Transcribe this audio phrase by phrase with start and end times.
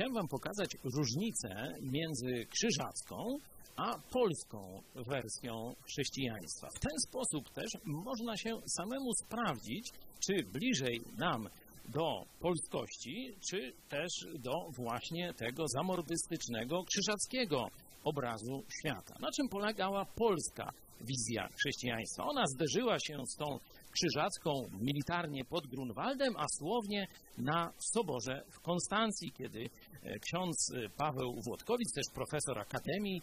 [0.00, 3.38] chciałem Wam pokazać różnicę między krzyżacką
[3.76, 6.68] a polską wersją chrześcijaństwa.
[6.74, 9.90] W ten sposób też można się samemu sprawdzić,
[10.26, 11.48] czy bliżej nam
[11.88, 14.08] do polskości, czy też
[14.38, 17.66] do właśnie tego zamordystycznego, krzyżackiego
[18.04, 19.14] obrazu świata.
[19.20, 22.24] Na czym polegała polska wizja chrześcijaństwa?
[22.24, 23.58] Ona zderzyła się z tą
[23.90, 27.06] krzyżacką militarnie pod Grunwaldem, a słownie
[27.38, 29.70] na Soborze w Konstancji, kiedy
[30.02, 33.22] e, ksiądz e, Paweł Włodkowicz, też profesor Akademii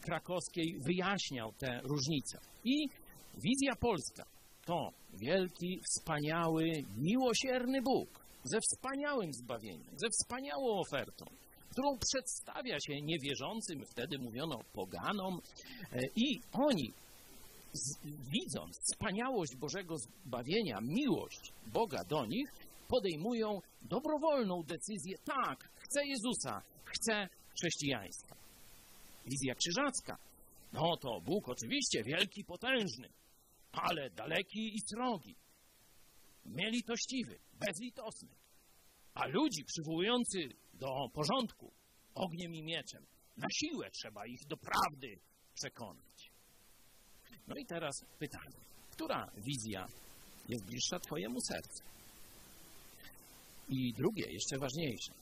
[0.00, 2.38] Krakowskiej, wyjaśniał te różnice.
[2.64, 2.88] I
[3.34, 4.24] wizja polska
[4.66, 6.64] to wielki, wspaniały,
[6.96, 11.24] miłosierny Bóg ze wspaniałym zbawieniem, ze wspaniałą ofertą,
[11.70, 15.40] którą przedstawia się niewierzącym, wtedy mówiono poganom,
[15.92, 16.92] e, i oni
[17.74, 17.98] z,
[18.30, 22.48] widząc wspaniałość Bożego zbawienia, miłość Boga do nich,
[22.88, 28.36] podejmują dobrowolną decyzję: tak, chcę Jezusa, chcę chrześcijaństwa.
[29.26, 30.18] Wizja krzyżacka.
[30.72, 33.08] No to Bóg oczywiście wielki, potężny,
[33.72, 35.34] ale daleki i srogi,
[36.46, 38.34] mielitościwy, bezlitosny,
[39.14, 40.38] a ludzi przywołujący
[40.74, 41.72] do porządku
[42.14, 43.06] ogniem i mieczem.
[43.36, 45.18] Na siłę trzeba ich do prawdy
[45.54, 46.13] przekonać.
[47.48, 48.56] No i teraz pytanie,
[48.90, 49.86] która wizja
[50.48, 51.82] jest bliższa Twojemu sercu?
[53.68, 55.12] I drugie, jeszcze ważniejsze,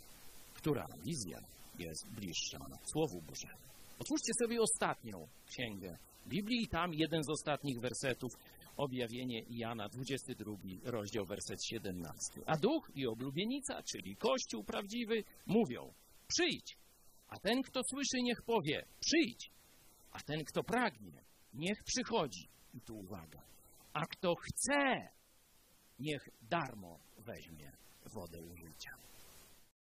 [0.55, 1.39] która wizja
[1.78, 2.59] jest bliższa
[2.93, 3.62] Słowu Bożemu?
[3.98, 8.33] Otwórzcie sobie ostatnią księgę Biblii i tam jeden z ostatnich wersetów,
[8.77, 12.41] objawienie Jana, 22 rozdział, werset 17.
[12.47, 15.93] A duch i oblubienica, czyli Kościół prawdziwy, mówią:
[16.28, 16.77] Przyjdź,
[17.28, 19.50] a ten, kto słyszy, niech powie: Przyjdź,
[20.12, 21.23] a ten, kto pragnie,
[21.55, 22.48] niech przychodzi.
[22.75, 23.42] I tu uwaga.
[23.92, 25.08] A kto chce,
[25.98, 27.72] niech darmo weźmie
[28.14, 28.91] wodę użycia.